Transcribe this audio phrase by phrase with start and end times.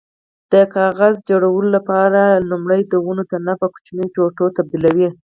[0.53, 5.09] د کاغذ جوړولو لپاره لومړی د ونو تنه په کوچنیو ټوټو تبدیلوي.